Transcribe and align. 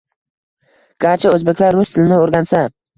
Garchi 1.07 1.31
o'zbeklar 1.35 1.81
rus 1.81 1.95
tilini 1.95 2.21
o'rgansa 2.23 2.69